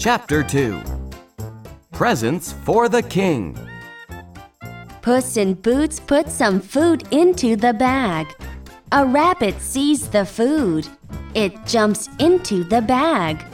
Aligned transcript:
Chapter 0.00 0.42
2 0.42 0.82
Presents 1.92 2.52
for 2.52 2.88
the 2.88 3.02
King. 3.02 3.54
Puss 5.02 5.36
in 5.36 5.52
Boots 5.52 6.00
put 6.00 6.30
some 6.30 6.58
food 6.58 7.06
into 7.10 7.54
the 7.54 7.74
bag. 7.74 8.26
A 8.92 9.04
rabbit 9.04 9.60
sees 9.60 10.08
the 10.08 10.24
food. 10.24 10.88
It 11.34 11.52
jumps 11.66 12.08
into 12.18 12.64
the 12.64 12.80
bag. 12.80 13.44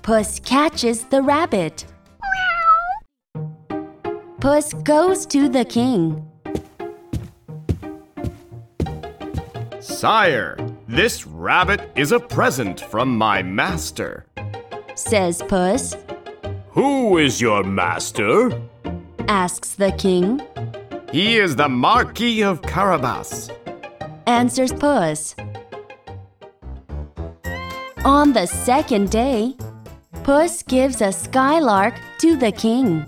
Puss 0.00 0.40
catches 0.40 1.02
the 1.04 1.20
rabbit. 1.20 1.84
Puss 4.40 4.72
goes 4.84 5.26
to 5.26 5.50
the 5.50 5.66
king. 5.66 6.26
Sire, 9.80 10.56
this 10.88 11.26
rabbit 11.26 11.90
is 11.94 12.10
a 12.12 12.20
present 12.20 12.80
from 12.80 13.18
my 13.18 13.42
master. 13.42 14.24
Says 14.94 15.42
Puss. 15.48 15.96
Who 16.70 17.18
is 17.18 17.40
your 17.40 17.62
master? 17.64 18.50
Asks 19.28 19.74
the 19.74 19.92
king. 19.92 20.40
He 21.10 21.36
is 21.38 21.56
the 21.56 21.68
Marquis 21.68 22.42
of 22.42 22.62
Carabas. 22.62 23.50
Answers 24.26 24.72
Puss. 24.72 25.34
On 28.04 28.32
the 28.32 28.46
second 28.46 29.10
day, 29.10 29.56
Puss 30.22 30.62
gives 30.62 31.00
a 31.00 31.10
skylark 31.12 31.94
to 32.18 32.36
the 32.36 32.52
king. 32.52 33.04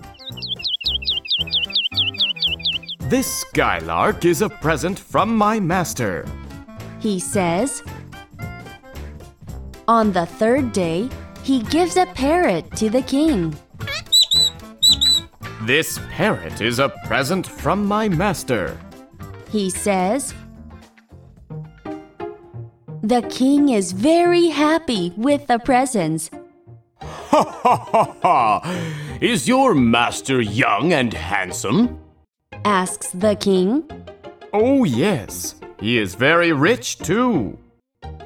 This 3.01 3.41
skylark 3.41 4.25
is 4.25 4.41
a 4.41 4.49
present 4.49 4.99
from 4.99 5.35
my 5.35 5.59
master. 5.59 6.25
He 6.99 7.19
says. 7.19 7.81
On 9.87 10.11
the 10.11 10.25
third 10.25 10.73
day, 10.73 11.09
he 11.47 11.61
gives 11.63 11.95
a 11.95 12.05
parrot 12.07 12.69
to 12.75 12.89
the 12.89 13.01
king. 13.03 13.55
This 15.61 15.97
parrot 16.11 16.59
is 16.59 16.79
a 16.79 16.89
present 17.05 17.47
from 17.47 17.85
my 17.85 18.09
master. 18.09 18.77
He 19.49 19.69
says. 19.69 20.33
The 23.01 23.21
king 23.29 23.69
is 23.69 23.93
very 23.93 24.47
happy 24.47 25.13
with 25.15 25.47
the 25.47 25.59
presents. 25.59 26.29
Ha 26.99 27.43
ha 27.63 27.75
ha 27.77 28.15
ha! 28.21 29.17
Is 29.21 29.47
your 29.47 29.73
master 29.73 30.41
young 30.41 30.91
and 30.91 31.13
handsome? 31.13 31.97
Asks 32.65 33.11
the 33.11 33.35
king. 33.35 33.89
Oh, 34.51 34.83
yes. 34.83 35.55
He 35.79 35.97
is 35.97 36.13
very 36.15 36.51
rich 36.51 36.97
too. 36.97 37.57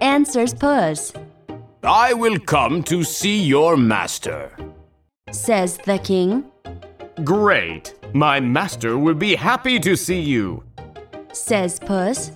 Answers 0.01 0.55
Puss. 0.55 1.13
I 1.83 2.13
will 2.13 2.37
come 2.37 2.83
to 2.83 3.03
see 3.03 3.41
your 3.41 3.75
master. 3.75 4.55
Says 5.31 5.79
the 5.79 5.97
king. 5.97 6.45
Great. 7.23 7.95
My 8.13 8.39
master 8.39 8.99
will 8.99 9.15
be 9.15 9.33
happy 9.35 9.79
to 9.79 9.95
see 9.95 10.19
you. 10.19 10.63
Says 11.33 11.79
Puss. 11.79 12.33